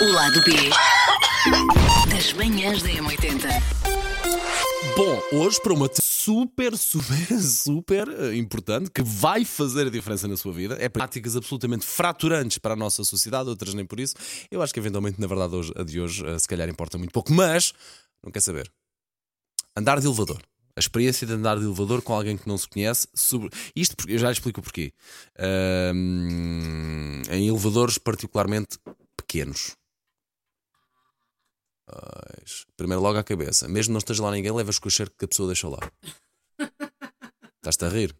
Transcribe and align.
O 0.00 0.04
lado 0.12 0.40
B 0.42 0.52
das 2.10 2.32
manhãs 2.32 2.82
da 2.82 2.88
M80. 2.90 3.46
Bom, 4.96 5.22
hoje 5.32 5.60
para 5.60 5.72
uma 5.74 5.88
super, 6.00 6.76
super, 6.76 7.40
super 7.40 8.08
eh, 8.08 8.36
importante 8.36 8.90
que 8.90 9.02
vai 9.02 9.44
fazer 9.44 9.86
a 9.86 9.90
diferença 9.90 10.26
na 10.26 10.36
sua 10.36 10.52
vida. 10.52 10.76
É 10.80 10.88
práticas 10.88 11.36
absolutamente 11.36 11.84
fraturantes 11.84 12.58
para 12.58 12.74
a 12.74 12.76
nossa 12.76 13.04
sociedade, 13.04 13.48
outras 13.48 13.74
nem 13.74 13.84
por 13.84 14.00
isso. 14.00 14.14
Eu 14.50 14.62
acho 14.62 14.72
que 14.72 14.80
eventualmente, 14.80 15.20
na 15.20 15.26
verdade, 15.26 15.54
hoje, 15.54 15.72
a 15.76 15.82
de 15.82 16.00
hoje, 16.00 16.24
eh, 16.26 16.38
se 16.38 16.48
calhar 16.48 16.68
importa 16.68 16.96
muito 16.98 17.12
pouco, 17.12 17.32
mas 17.32 17.72
não 18.24 18.32
quer 18.32 18.40
saber. 18.40 18.70
Andar 19.76 20.00
de 20.00 20.06
elevador. 20.06 20.40
A 20.76 20.80
experiência 20.80 21.26
de 21.26 21.32
andar 21.32 21.58
de 21.58 21.64
elevador 21.64 22.02
com 22.02 22.12
alguém 22.14 22.36
que 22.36 22.48
não 22.48 22.58
se 22.58 22.68
conhece. 22.68 23.06
Sobre... 23.14 23.50
Isto 23.74 23.96
porque- 23.96 24.12
eu 24.12 24.18
já 24.18 24.30
explico 24.30 24.60
o 24.60 24.62
porquê. 24.62 24.92
Ahm, 25.38 27.22
em 27.30 27.48
elevadores 27.48 27.98
particularmente 27.98 28.78
pequenos. 29.16 29.74
Pois. 31.86 32.66
Primeiro 32.76 33.02
logo 33.02 33.18
à 33.18 33.24
cabeça. 33.24 33.68
Mesmo 33.68 33.92
não 33.92 33.98
esteja 33.98 34.22
lá 34.22 34.30
ninguém, 34.32 34.52
levas 34.52 34.78
com 34.78 34.88
o 34.88 34.90
cheiro 34.90 35.10
que 35.16 35.24
a 35.24 35.28
pessoa 35.28 35.46
deixou 35.48 35.70
lá. 35.70 35.78
Estás-te 37.56 37.84
a 37.84 37.88
rir? 37.88 38.14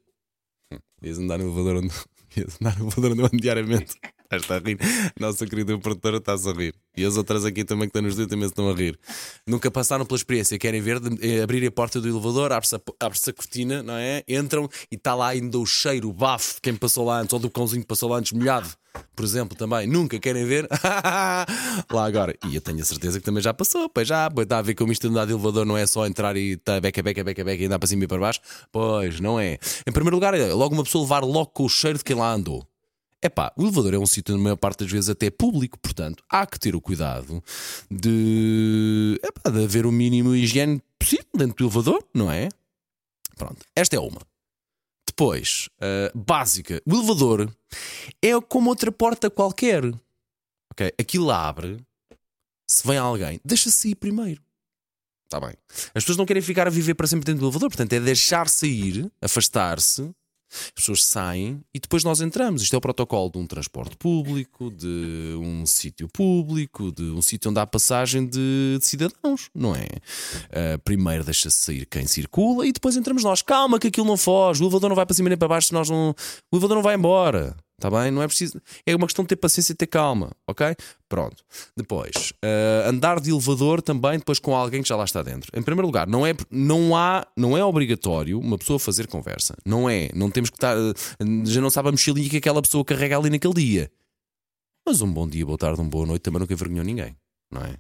Hum, 0.73 0.79
Ias 1.03 1.19
andar 1.19 1.39
no 1.39 1.45
elevador 1.45 1.77
onde, 1.77 1.95
ias 2.37 2.57
andar 2.61 2.79
no 2.79 2.87
elevador 2.87 3.13
onde 3.13 3.21
eu 3.21 3.27
ando 3.27 3.37
diariamente. 3.37 3.97
Estás-te 4.31 4.53
a 4.53 4.59
rir. 4.59 4.79
Nossa 5.19 5.47
querida 5.47 5.79
produtora 5.79 6.17
está-se 6.19 6.49
a 6.49 6.53
rir. 6.53 6.75
E 6.97 7.05
as 7.05 7.17
outras 7.17 7.45
aqui 7.45 7.65
também 7.65 7.89
que 7.89 7.91
estão 7.91 8.03
nos 8.03 8.17
dedos 8.17 8.31
também 8.31 8.47
estão 8.47 8.69
a 8.69 8.75
rir. 8.75 8.99
Nunca 9.47 9.71
passaram 9.71 10.05
pela 10.05 10.17
experiência, 10.17 10.59
querem 10.59 10.81
ver, 10.81 10.99
de, 10.99 11.19
eh, 11.27 11.43
abrir 11.43 11.65
a 11.67 11.71
porta 11.71 12.01
do 12.01 12.09
elevador, 12.09 12.53
abre-se 12.53 12.75
a, 12.75 12.79
a 12.79 13.33
cortina, 13.33 13.83
não 13.83 13.95
é? 13.95 14.25
Entram 14.27 14.69
e 14.91 14.97
está 14.97 15.15
lá 15.15 15.29
ainda 15.29 15.59
o 15.59 15.67
cheiro, 15.67 16.09
o 16.09 16.13
bafo 16.13 16.55
de 16.55 16.61
quem 16.63 16.75
passou 16.75 17.05
lá 17.05 17.21
antes, 17.21 17.33
ou 17.33 17.39
do 17.39 17.51
cãozinho 17.51 17.83
que 17.83 17.89
passou 17.89 18.09
lá 18.09 18.19
antes 18.19 18.33
molhado. 18.33 18.69
Por 19.15 19.25
exemplo, 19.25 19.57
também, 19.57 19.87
nunca 19.87 20.19
querem 20.19 20.45
ver? 20.45 20.67
lá 21.93 22.07
agora. 22.07 22.35
E 22.49 22.55
eu 22.55 22.61
tenho 22.61 22.81
a 22.81 22.85
certeza 22.85 23.19
que 23.19 23.25
também 23.25 23.43
já 23.43 23.53
passou, 23.53 23.89
pois 23.89 24.09
já, 24.09 24.31
pois 24.31 24.45
está 24.47 24.59
a 24.59 24.63
ver 24.63 24.75
como 24.75 24.91
isto 24.91 25.03
de 25.03 25.13
andar 25.13 25.27
de 25.27 25.33
elevador 25.33 25.67
não 25.67 25.77
é 25.77 25.87
só 25.87 26.07
entrar 26.07 26.37
e 26.37 26.57
tá 26.57 26.81
beca, 26.81 27.03
beca, 27.03 27.23
beca, 27.23 27.45
beca 27.45 27.63
e 27.63 27.67
andar 27.67 27.79
para 27.79 27.89
cima 27.89 28.05
e 28.05 28.07
para 28.07 28.19
baixo. 28.19 28.41
Pois, 28.73 29.21
não 29.21 29.39
é. 29.39 29.59
Em 29.87 29.93
primeiro 29.93 30.17
lugar, 30.17 30.35
é 30.35 30.53
logo 30.53 30.75
uma 30.75 30.85
pessoa 30.85 31.05
levar 31.05 31.25
logo 31.25 31.47
com 31.47 31.65
o 31.65 31.69
cheiro 31.69 31.99
de 31.99 32.05
quem 32.05 32.17
lá 32.17 32.33
andou. 32.33 32.67
Epá, 33.27 33.53
o 33.57 33.63
elevador 33.63 33.93
é 33.93 33.99
um 33.99 34.07
sítio, 34.07 34.37
na 34.37 34.41
maior 34.41 34.57
parte 34.57 34.85
das 34.85 34.93
vezes, 34.93 35.11
até 35.11 35.31
público, 35.31 35.77
portanto, 35.81 36.23
há 36.31 36.47
que 36.47 36.61
ter 36.61 36.77
o 36.77 36.81
cuidado 36.81 37.43
de, 37.91 39.21
epá, 39.21 39.51
de 39.51 39.65
haver 39.65 39.85
o 39.85 39.91
mínimo 39.91 40.33
higiene 40.33 40.81
possível 40.97 41.27
dentro 41.35 41.57
do 41.57 41.65
elevador, 41.65 42.07
não 42.15 42.31
é? 42.31 42.49
Pronto, 43.37 43.67
esta 43.75 43.97
é 43.97 43.99
uma. 43.99 44.21
Depois, 45.09 45.69
ah, 45.81 46.13
básica, 46.15 46.81
o 46.87 46.95
elevador 46.95 47.53
é 48.23 48.41
como 48.43 48.71
outra 48.71 48.93
porta 48.93 49.29
qualquer. 49.29 49.85
Ok? 50.71 50.93
Aquilo 50.97 51.33
abre, 51.33 51.85
se 52.71 52.87
vem 52.87 52.97
alguém, 52.97 53.41
deixa-se 53.45 53.89
ir 53.89 53.97
primeiro. 53.97 54.41
Está 55.25 55.41
bem. 55.41 55.55
As 55.93 56.05
pessoas 56.05 56.17
não 56.17 56.27
querem 56.27 56.43
ficar 56.43 56.69
a 56.69 56.71
viver 56.71 56.95
para 56.95 57.09
sempre 57.09 57.25
dentro 57.25 57.41
do 57.41 57.47
elevador, 57.47 57.71
portanto, 57.71 57.93
é 57.93 57.99
deixar 57.99 58.49
sair, 58.49 59.11
afastar-se. 59.21 60.15
As 60.51 60.71
pessoas 60.71 61.05
saem 61.05 61.63
e 61.75 61.81
depois 61.81 62.05
nós 62.05 62.21
entramos. 62.21 62.63
Isto 62.63 62.75
é 62.75 62.79
o 62.79 62.81
protocolo 62.81 63.31
de 63.31 63.39
um 63.39 63.47
transporte 63.47 63.97
público, 63.97 64.71
de 64.71 65.35
um 65.39 65.67
sítio 65.67 66.09
público, 66.09 66.93
de 66.93 67.03
um 67.03 67.23
sítio 67.23 67.51
onde 67.51 67.61
há 67.61 67.67
passagem 67.67 68.27
de, 68.27 68.79
de 68.79 68.87
cidadãos, 68.87 69.51
não 69.55 69.75
é? 69.75 69.87
Ah, 70.51 70.79
primeiro 70.85 71.25
deixa-se 71.25 71.57
sair 71.57 71.87
quem 71.87 72.07
circula 72.07 72.67
e 72.67 72.73
depois 72.73 72.97
entramos 72.97 73.25
nós. 73.25 73.43
Calma 73.43 73.79
que 73.79 73.89
aquilo 73.89 74.07
não 74.07 74.17
foge, 74.17 74.63
o 74.63 74.65
elevador 74.65 74.89
não 74.89 74.97
vai 74.97 75.07
para 75.07 75.15
cima 75.15 75.29
nem 75.29 75.39
para 75.39 75.49
baixo, 75.49 75.69
se 75.69 75.73
nós 75.73 75.91
não. 75.91 76.15
O 76.51 76.57
elevador 76.57 76.77
não 76.77 76.83
vai 76.83 76.95
embora. 76.95 77.57
Está 77.79 77.91
bem? 77.91 78.11
Não 78.11 78.23
é 78.23 78.27
preciso. 78.27 78.59
É 78.87 78.97
uma 78.97 79.07
questão 79.07 79.23
de 79.23 79.29
ter 79.29 79.37
paciência 79.37 79.73
e 79.73 79.77
ter 79.77 79.87
calma, 79.87 80.33
ok? 80.47 80.75
Pronto. 81.09 81.45
Depois, 81.77 82.33
ah, 82.43 82.89
andar 82.89 83.21
de 83.21 83.31
elevador 83.31 83.83
também 83.83 84.19
depois 84.19 84.39
com 84.39 84.57
alguém 84.57 84.83
que 84.83 84.89
já 84.89 84.97
lá 84.97 85.05
está 85.05 85.23
dentro. 85.23 85.51
Em 85.55 85.63
primeiro 85.63 85.87
lugar, 85.87 86.07
não 86.07 86.27
é, 86.27 86.33
não 86.51 86.97
há, 86.97 87.27
não 87.37 87.57
é 87.57 87.63
obrigatório 87.63 88.41
uma 88.41 88.57
pessoa 88.57 88.79
fazer 88.79 89.07
conversa. 89.09 89.55
Não 89.65 89.91
é. 89.91 90.09
Não 90.15 90.31
temos 90.31 90.49
que 90.49 90.57
estar. 90.57 90.75
ah, 90.75 90.93
Já 91.45 91.61
não 91.61 91.69
sabe 91.69 91.91
a 91.91 91.93
mochilinha 91.93 92.31
que 92.31 92.39
aquela 92.39 92.63
pessoa 92.63 92.83
carrega 92.85 93.19
ali 93.19 93.29
naquele 93.29 93.55
dia. 93.55 93.91
Mas 94.89 95.03
um 95.03 95.13
bom 95.13 95.29
dia, 95.29 95.45
boa 95.45 95.59
tarde, 95.59 95.81
uma 95.81 95.91
boa 95.91 96.07
noite 96.07 96.23
também 96.23 96.41
nunca 96.41 96.53
envergonhou 96.55 96.85
ninguém, 96.85 97.15
não 97.51 97.61
é? 97.61 97.77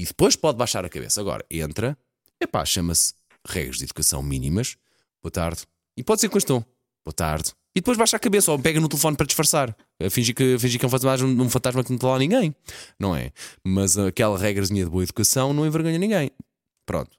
E 0.00 0.04
depois 0.04 0.34
pode 0.34 0.56
baixar 0.58 0.84
a 0.84 0.88
cabeça. 0.88 1.20
Agora, 1.20 1.44
entra, 1.50 1.96
epá, 2.40 2.64
chama-se 2.64 3.14
regras 3.46 3.76
de 3.76 3.84
educação 3.84 4.20
mínimas. 4.22 4.76
Boa 5.22 5.30
tarde. 5.30 5.62
E 5.96 6.02
pode 6.02 6.20
ser 6.20 6.28
com. 6.28 6.38
Boa 7.04 7.14
tarde. 7.14 7.52
E 7.78 7.80
depois 7.80 7.96
baixa 7.96 8.16
a 8.16 8.18
cabeça 8.18 8.50
ou 8.50 8.58
pega 8.58 8.80
no 8.80 8.88
telefone 8.88 9.16
para 9.16 9.24
disfarçar. 9.24 9.72
Fingir 10.10 10.34
que, 10.34 10.58
fingir 10.58 10.80
que 10.80 10.84
é 10.84 10.88
um 10.88 10.90
fantasma, 10.90 11.28
um 11.28 11.48
fantasma 11.48 11.84
que 11.84 11.90
não 11.90 11.94
está 11.96 12.08
lá 12.08 12.18
ninguém. 12.18 12.52
Não 12.98 13.14
é? 13.14 13.30
Mas 13.64 13.96
aquela 13.96 14.36
regrazinha 14.36 14.82
de 14.84 14.90
boa 14.90 15.04
educação 15.04 15.52
não 15.52 15.64
envergonha 15.64 15.96
ninguém. 15.96 16.32
Pronto. 16.84 17.10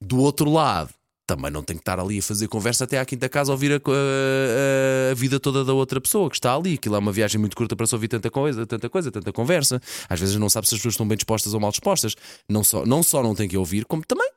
Do 0.00 0.18
outro 0.18 0.50
lado, 0.50 0.90
também 1.24 1.52
não 1.52 1.62
tem 1.62 1.76
que 1.76 1.82
estar 1.82 2.00
ali 2.00 2.18
a 2.18 2.22
fazer 2.22 2.48
conversa 2.48 2.82
até 2.82 2.98
à 2.98 3.04
quinta 3.04 3.28
casa 3.28 3.52
ouvir 3.52 3.70
a, 3.74 3.76
a- 3.76 5.12
a 5.12 5.14
vida 5.14 5.38
toda 5.38 5.64
da 5.64 5.72
outra 5.72 6.00
pessoa 6.00 6.28
que 6.28 6.34
está 6.34 6.52
ali. 6.52 6.74
Aquilo 6.74 6.96
é 6.96 6.98
uma 6.98 7.12
viagem 7.12 7.38
muito 7.40 7.56
curta 7.56 7.76
para 7.76 7.86
se 7.86 7.94
ouvir 7.94 8.08
tanta 8.08 8.28
coisa, 8.28 8.66
tanta 8.66 8.88
coisa, 8.90 9.08
tanta 9.12 9.32
conversa. 9.32 9.80
Às 10.08 10.18
vezes 10.18 10.34
não 10.36 10.48
sabe 10.48 10.68
se 10.68 10.74
as 10.74 10.78
pessoas 10.80 10.94
estão 10.94 11.06
bem 11.06 11.16
dispostas 11.16 11.54
ou 11.54 11.60
mal 11.60 11.70
dispostas. 11.70 12.16
Não 12.48 12.64
só 12.64 12.84
não, 12.84 13.04
só 13.04 13.22
não 13.22 13.36
tem 13.36 13.48
que 13.48 13.56
ouvir, 13.56 13.84
como 13.84 14.04
também. 14.04 14.28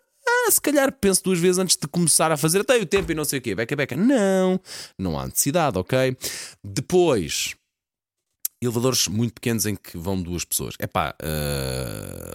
Ah, 0.48 0.52
se 0.52 0.62
calhar 0.62 0.92
penso 0.92 1.24
duas 1.24 1.40
vezes 1.40 1.58
antes 1.58 1.76
de 1.76 1.88
começar 1.88 2.32
a 2.32 2.38
fazer 2.38 2.62
até 2.62 2.78
o 2.78 2.86
tempo 2.86 3.12
e 3.12 3.16
não 3.16 3.26
sei 3.26 3.40
o 3.40 3.42
quê. 3.42 3.56
Beca, 3.56 3.76
beca. 3.76 3.96
Não, 3.96 4.60
não 4.98 5.20
há 5.20 5.26
necessidade, 5.26 5.78
ok? 5.78 6.16
Depois, 6.64 7.56
elevadores 8.62 9.08
muito 9.08 9.34
pequenos 9.34 9.66
em 9.66 9.76
que 9.76 9.98
vão 9.98 10.22
duas 10.22 10.46
pessoas. 10.46 10.76
É 10.80 10.86
pá, 10.88 11.16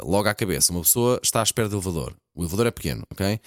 logo 0.03 0.29
à 0.29 0.35
cabeça, 0.35 0.73
uma 0.73 0.83
pessoa 0.83 1.21
está 1.23 1.41
à 1.41 1.43
espera 1.43 1.69
do 1.69 1.77
elevador. 1.77 2.15
O 2.35 2.43
elevador 2.43 2.67
é 2.67 2.71
pequeno, 2.71 3.05
ok? 3.13 3.39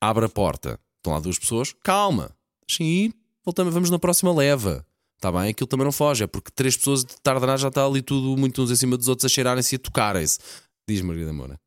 Abre 0.00 0.26
a 0.26 0.28
porta, 0.28 0.78
estão 0.98 1.12
lá 1.12 1.20
duas 1.20 1.38
pessoas, 1.38 1.72
calma, 1.82 2.30
ir, 2.80 3.14
voltamos, 3.44 3.72
vamos 3.72 3.90
na 3.90 3.98
próxima 3.98 4.34
leva. 4.34 4.84
Está 5.16 5.30
bem? 5.30 5.50
Aquilo 5.50 5.68
também 5.68 5.84
não 5.84 5.92
foge, 5.92 6.24
é 6.24 6.26
porque 6.26 6.50
três 6.52 6.76
pessoas 6.76 7.04
de 7.04 7.14
tarde 7.22 7.46
já 7.56 7.68
está 7.68 7.86
ali 7.86 8.02
tudo 8.02 8.36
muito 8.36 8.60
uns 8.60 8.72
em 8.72 8.76
cima 8.76 8.96
dos 8.96 9.06
outros 9.06 9.24
a 9.24 9.28
cheirarem-se 9.28 9.74
e 9.74 9.76
a 9.76 9.78
tocarem-se. 9.78 10.38
Diz 10.88 11.00
Margarida 11.00 11.32
Moura. 11.32 11.60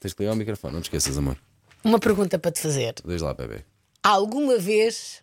Tens 0.00 0.14
que 0.14 0.22
ligar 0.22 0.34
o 0.34 0.36
microfone, 0.36 0.74
não 0.74 0.80
te 0.80 0.84
esqueças, 0.84 1.18
amor. 1.18 1.36
Uma 1.84 1.98
pergunta 1.98 2.38
para 2.38 2.50
te 2.50 2.60
fazer. 2.60 2.94
Diz 3.04 3.20
lá, 3.22 3.34
bebê. 3.34 3.64
Alguma 4.02 4.58
vez 4.58 5.22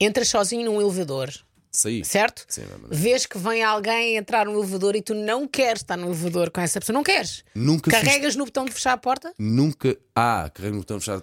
entras 0.00 0.28
sozinho 0.28 0.64
num 0.64 0.80
elevador, 0.80 1.30
Saí. 1.70 2.04
certo? 2.04 2.44
Sim, 2.48 2.62
mamãe. 2.66 2.88
Vês 2.90 3.26
que 3.26 3.38
vem 3.38 3.62
alguém 3.62 4.16
entrar 4.16 4.46
no 4.46 4.52
elevador 4.58 4.96
e 4.96 5.02
tu 5.02 5.14
não 5.14 5.46
queres 5.46 5.82
estar 5.82 5.96
no 5.96 6.06
elevador 6.08 6.50
com 6.50 6.60
essa 6.60 6.80
pessoa, 6.80 6.94
não 6.94 7.02
queres? 7.02 7.44
Nunca 7.54 7.90
fiz- 7.90 8.00
Carregas 8.00 8.36
no 8.36 8.44
botão 8.44 8.64
de 8.64 8.72
fechar 8.72 8.92
a 8.92 8.96
porta? 8.96 9.32
Nunca. 9.38 9.96
Ah, 10.14 10.50
carrego 10.52 10.74
no 10.76 10.80
botão 10.82 10.98
fechado. 10.98 11.22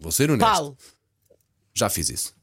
Vou 0.00 0.10
ser 0.12 0.30
honesto. 0.30 0.50
Paulo, 0.50 0.76
Já 1.74 1.88
fiz 1.90 2.08
isso. 2.08 2.34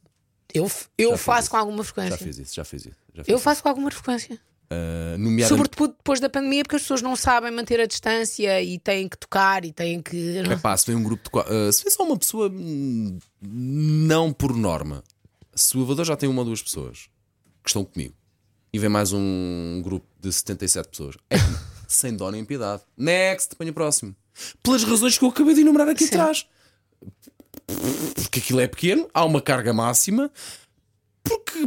eu, 0.53 0.69
eu 0.97 1.11
Já 1.11 1.17
fiz 1.17 1.25
faço 1.25 1.49
com 1.49 1.57
alguma 1.57 1.77
Já 1.79 1.83
frequência. 1.83 2.17
fiz 2.17 2.37
isso, 2.37 2.55
já 2.55 2.63
fiz 2.65 2.85
isso. 2.85 2.97
Já 3.13 3.23
fiz 3.23 3.29
Eu 3.29 3.35
isso. 3.35 3.43
faço 3.43 3.63
com 3.63 3.69
alguma 3.69 3.91
frequência. 3.91 4.39
Ah, 4.69 5.15
nomeadamente- 5.17 5.47
Sobretudo 5.47 5.95
depois 5.97 6.19
da 6.19 6.29
pandemia, 6.29 6.63
porque 6.63 6.75
as 6.75 6.81
pessoas 6.81 7.01
não 7.01 7.15
sabem 7.15 7.51
manter 7.51 7.79
a 7.79 7.85
distância 7.85 8.61
e 8.61 8.79
têm 8.79 9.07
que 9.07 9.17
tocar 9.17 9.63
e 9.63 9.71
têm 9.71 10.01
que. 10.01 10.37
É 10.39 10.55
pá, 10.57 10.75
se 10.75 10.85
vem 10.87 10.95
um 10.95 11.03
grupo 11.03 11.23
de. 11.23 11.39
ah, 11.39 11.71
se 11.71 11.83
vem 11.83 11.91
só 11.91 12.03
uma 12.03 12.17
pessoa, 12.17 12.49
hum, 12.49 13.17
não 13.41 14.33
por 14.33 14.55
norma. 14.55 15.03
Se 15.53 15.77
o 15.77 15.79
elevador 15.79 16.05
já 16.05 16.15
tem 16.15 16.27
uma 16.27 16.39
ou 16.41 16.45
duas 16.45 16.61
pessoas 16.61 17.07
que 17.63 17.69
estão 17.69 17.85
comigo 17.85 18.13
e 18.73 18.79
vem 18.79 18.89
mais 18.89 19.13
um 19.13 19.81
grupo 19.83 20.05
de 20.19 20.31
77 20.33 20.89
pessoas, 20.89 21.15
é 21.29 21.35
sem 21.87 22.15
dó 22.15 22.29
nem 22.31 22.43
piedade. 22.43 22.81
Next, 22.97 23.55
põe 23.55 23.69
o 23.69 23.73
próximo. 23.73 24.15
Pelas 24.61 24.83
razões 24.83 25.17
que 25.17 25.23
eu 25.23 25.29
acabei 25.29 25.53
de 25.53 25.61
enumerar 25.61 25.87
aqui 25.87 26.03
Sim. 26.05 26.15
atrás. 26.15 26.45
Porque 28.15 28.39
aquilo 28.39 28.59
é 28.59 28.67
pequeno, 28.67 29.09
há 29.13 29.23
uma 29.23 29.41
carga 29.41 29.73
máxima. 29.73 30.29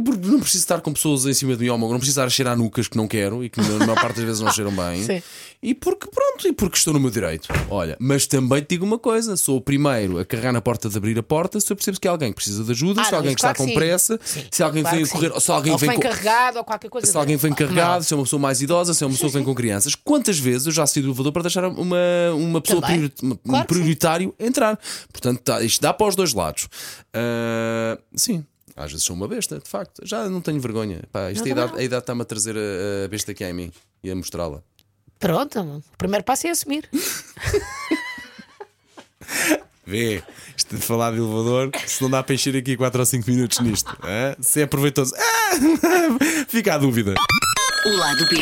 Porque, 0.01 0.27
não 0.27 0.39
preciso 0.39 0.63
estar 0.63 0.81
com 0.81 0.93
pessoas 0.93 1.25
em 1.25 1.33
cima 1.33 1.55
de 1.55 1.63
mim, 1.63 1.67
não 1.77 1.89
preciso 1.97 2.11
estar 2.11 2.25
a 2.25 2.29
cheirar 2.29 2.57
nucas 2.57 2.87
que 2.87 2.97
não 2.97 3.07
quero 3.07 3.43
e 3.43 3.49
que 3.49 3.59
na 3.61 3.79
maior 3.85 3.95
parte 4.01 4.15
das 4.17 4.25
vezes 4.25 4.41
não 4.41 4.51
cheiram 4.51 4.71
bem. 4.71 5.03
Sim. 5.03 5.21
E 5.61 5.73
porque, 5.75 6.07
pronto, 6.09 6.47
e 6.47 6.53
porque 6.53 6.77
estou 6.77 6.93
no 6.93 6.99
meu 7.01 7.09
direito. 7.11 7.49
Olha, 7.69 7.97
mas 7.99 8.25
também 8.25 8.61
te 8.61 8.69
digo 8.69 8.85
uma 8.85 8.97
coisa: 8.97 9.35
sou 9.35 9.57
o 9.57 9.61
primeiro 9.61 10.17
a 10.19 10.23
carregar 10.25 10.53
na 10.53 10.61
porta 10.61 10.87
de 10.89 10.97
abrir 10.97 11.17
a 11.19 11.23
porta 11.23 11.59
se 11.59 11.69
eu 11.71 11.75
percebo 11.75 11.99
que 11.99 12.07
há 12.07 12.11
alguém 12.11 12.29
que 12.29 12.35
precisa 12.35 12.63
de 12.63 12.71
ajuda, 12.71 13.01
Ah, 13.01 13.05
se 13.05 13.11
não, 13.11 13.17
alguém 13.19 13.33
está 13.33 13.53
claro 13.53 13.57
que 13.57 13.63
com 13.63 13.67
sim. 13.69 13.75
pressa, 13.75 14.19
Sim, 14.23 14.43
se 14.49 14.63
alguém 14.63 14.83
claro 14.83 14.97
vem 14.97 15.05
a 15.05 15.09
correr, 15.09 15.31
ou 15.33 15.39
se 15.41 15.51
alguém 15.51 15.71
Ou 15.73 15.77
vem 15.77 15.89
vem 15.89 15.97
com. 15.97 16.01
carregado 16.03 16.57
ou 16.59 16.63
qualquer 16.63 16.89
coisa. 16.89 17.07
Se 17.07 17.17
alguém 17.17 17.35
vem 17.35 17.51
carregado, 17.53 18.03
se 18.05 18.13
é 18.13 18.17
uma 18.17 18.23
pessoa 18.23 18.39
mais 18.41 18.61
idosa, 18.61 18.93
se 18.93 19.03
é 19.03 19.07
uma 19.07 19.13
pessoa 19.13 19.29
que 19.29 19.37
vem 19.37 19.43
com 19.45 19.53
crianças, 19.53 19.95
quantas 19.95 20.39
vezes 20.39 20.67
eu 20.67 20.71
já 20.71 20.87
saí 20.87 21.01
do 21.03 21.09
elevador 21.09 21.33
para 21.33 21.41
deixar 21.41 21.65
uma, 21.65 21.97
uma 22.35 22.61
pessoa 22.61 22.81
priori- 22.81 23.13
um 23.23 23.35
Claro 23.35 23.61
sim. 23.61 23.67
prioritário 23.67 24.35
entrar? 24.39 24.79
Portanto, 25.11 25.39
tá, 25.41 25.61
isto 25.61 25.81
dá 25.81 25.93
para 25.93 26.07
os 26.07 26.15
dois 26.15 26.33
lados. 26.33 26.69
Ah, 27.13 27.97
sim. 28.15 28.45
Às 28.79 28.91
vezes 28.91 29.05
sou 29.05 29.13
uma 29.13 29.27
besta, 29.27 29.59
de 29.59 29.67
facto. 29.69 30.01
Já 30.05 30.29
não 30.29 30.39
tenho 30.39 30.59
vergonha. 30.61 31.01
Pá, 31.11 31.29
isto 31.29 31.45
Eu 31.45 31.47
a 31.47 31.49
idade, 31.65 31.79
a 31.79 31.83
idade 31.83 32.01
está-me 32.01 32.21
a 32.21 32.25
trazer 32.25 32.55
a, 32.55 33.05
a 33.05 33.07
besta 33.09 33.33
que 33.33 33.43
há 33.43 33.49
em 33.49 33.53
mim 33.53 33.71
e 34.01 34.09
a 34.09 34.15
mostrá-la. 34.15 34.63
Pronto, 35.19 35.59
o 35.59 35.83
primeiro 35.97 36.23
passo 36.23 36.47
é 36.47 36.51
assumir. 36.51 36.89
Vê, 39.85 40.23
isto 40.55 40.77
de 40.77 40.81
falar 40.81 41.11
de 41.11 41.17
elevador, 41.17 41.71
se 41.85 42.01
não 42.01 42.09
dá 42.09 42.23
para 42.23 42.35
encher 42.35 42.55
aqui 42.55 42.77
4 42.77 42.99
ou 43.01 43.05
5 43.05 43.29
minutos 43.29 43.59
nisto, 43.59 43.91
hã? 44.03 44.35
se 44.39 44.61
é 44.61 44.65
proveitoso, 44.65 45.13
Ah! 45.17 45.51
fica 46.47 46.75
a 46.75 46.77
dúvida. 46.77 47.15
O 47.85 47.89
lado 47.97 48.25
B 48.29 48.37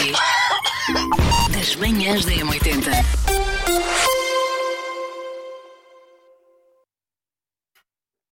Das 1.51 1.75
manhãs 1.78 2.25
da 2.25 2.31
M80. 2.34 4.16